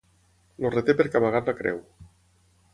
[0.69, 1.81] El reté perquè ha amagat la creu.